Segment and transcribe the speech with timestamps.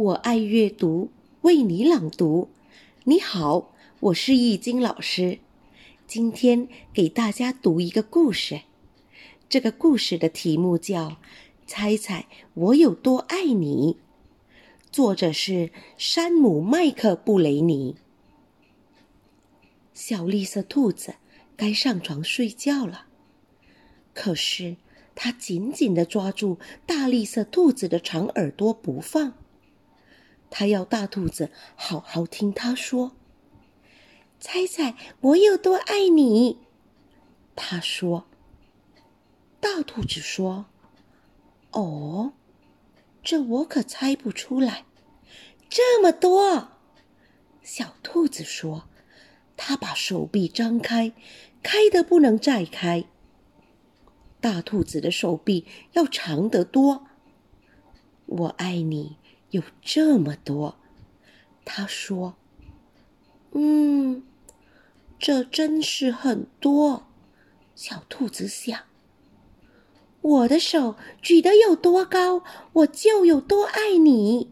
[0.00, 1.10] 我爱阅读，
[1.42, 2.48] 为你朗读。
[3.04, 5.40] 你好，我是易经老师。
[6.06, 8.62] 今天给大家读一个故事。
[9.50, 11.08] 这个故事的题目叫
[11.66, 12.24] 《猜猜
[12.54, 13.92] 我有多爱你》，
[14.90, 17.96] 作者是山姆·麦克布雷尼。
[19.92, 21.16] 小绿色兔子
[21.58, 23.04] 该上床睡觉了，
[24.14, 24.76] 可是
[25.14, 29.34] 它紧紧地抓住大绿色兔子的长耳朵不放。
[30.50, 33.12] 他要大兔子好好听他说
[34.38, 36.58] ：“猜猜我有多爱你？”
[37.56, 38.26] 他说。
[39.60, 40.66] 大兔子说
[41.72, 42.32] ：“哦，
[43.22, 44.84] 这我可猜不出来，
[45.68, 46.72] 这么多。”
[47.62, 48.88] 小兔子说
[49.56, 51.12] ：“他把手臂张开，
[51.62, 53.04] 开得不能再开。”
[54.40, 57.06] 大兔子的手臂要长得多。
[58.24, 59.18] 我爱你。
[59.50, 60.76] 有这么多，
[61.64, 62.36] 他说
[63.52, 64.22] ：“嗯，
[65.18, 67.06] 这真是很多。”
[67.74, 68.80] 小兔子想
[70.20, 74.50] ：“我的手举得有多高，我就有多爱你。”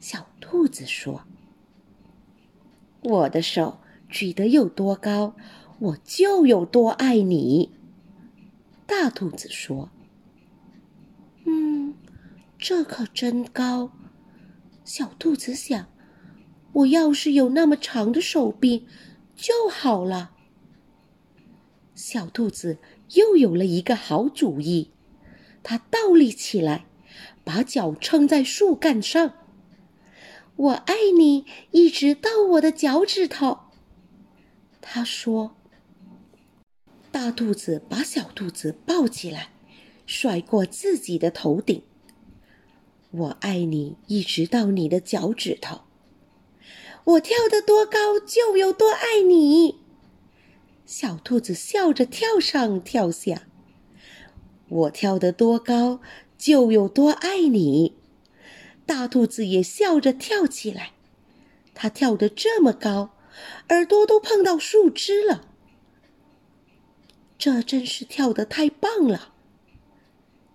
[0.00, 1.22] 小兔子说
[3.02, 5.36] ：“我的手举得有多高，
[5.78, 7.70] 我就有多爱你。”
[8.86, 9.90] 大兔子说
[11.44, 11.94] ：“嗯，
[12.58, 13.90] 这可真高。”
[14.86, 15.88] 小兔子想
[16.72, 18.86] ：“我要是有那么长的手臂
[19.34, 20.30] 就好了。”
[21.96, 22.78] 小兔子
[23.14, 24.92] 又有了一个好主意，
[25.64, 26.86] 它倒立起来，
[27.42, 29.32] 把脚撑在树干上。
[30.54, 33.58] “我爱你，一直到我的脚趾头。”
[34.80, 35.56] 他说。
[37.10, 39.48] 大兔子把小兔子抱起来，
[40.04, 41.82] 甩过自己的头顶。
[43.10, 45.82] 我爱你，一直到你的脚趾头。
[47.04, 49.78] 我跳得多高，就有多爱你。
[50.84, 53.42] 小兔子笑着跳上跳下。
[54.68, 56.00] 我跳得多高，
[56.36, 57.96] 就有多爱你。
[58.84, 60.92] 大兔子也笑着跳起来。
[61.74, 63.10] 它跳得这么高，
[63.68, 65.48] 耳朵都碰到树枝了。
[67.38, 69.32] 这真是跳得太棒了。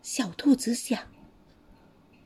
[0.01, 1.10] 小兔子想。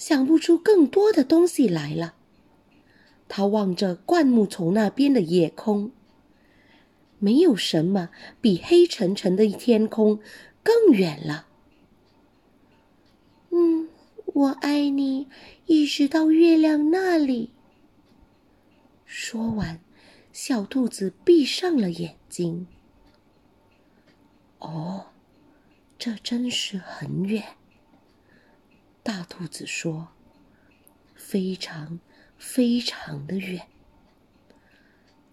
[0.00, 2.14] 想不出更多的东西来了。
[3.28, 5.92] 他望着灌木丛那边的夜空，
[7.18, 8.08] 没有什么
[8.40, 10.18] 比黑沉沉的天空
[10.62, 11.46] 更远了。
[13.50, 13.90] 嗯，
[14.24, 15.28] 我爱你，
[15.66, 17.50] 一直到月亮那里。
[19.04, 19.80] 说完，
[20.32, 22.66] 小兔子闭上了眼睛。
[24.60, 25.08] 哦，
[25.98, 27.44] 这真是很远。
[29.10, 30.10] 大兔子说
[31.16, 31.98] ：“非常
[32.38, 33.66] 非常的远。”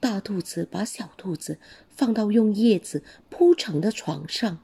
[0.01, 4.63] 大兔子把小兔子放到用叶子铺成的床上，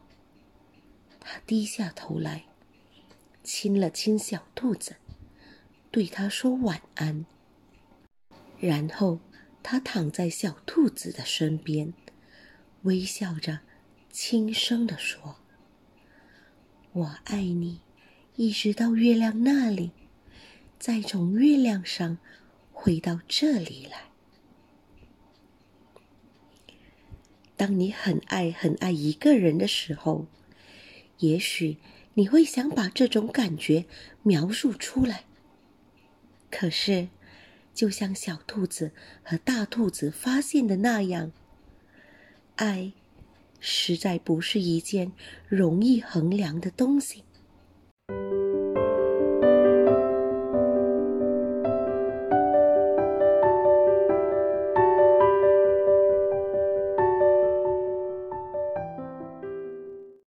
[1.19, 2.45] 他低下头来，
[3.43, 4.95] 亲了亲小兔子，
[5.91, 7.27] 对它说晚安。
[8.59, 9.19] 然后
[9.61, 11.93] 他躺在小兔子的身边，
[12.81, 13.59] 微笑着，
[14.09, 15.35] 轻声地说
[16.93, 17.81] ：“我爱你。”
[18.35, 19.91] 一直到月亮那里，
[20.79, 22.17] 再从月亮上
[22.71, 24.05] 回到这里来。
[27.55, 30.25] 当你很爱很爱一个人的时候，
[31.19, 31.77] 也许
[32.15, 33.85] 你会想把这种感觉
[34.23, 35.25] 描述出来。
[36.49, 37.09] 可是，
[37.75, 41.31] 就像小兔子和大兔子发现的那样，
[42.55, 42.93] 爱
[43.59, 45.11] 实在不是一件
[45.47, 47.23] 容易衡量的东西。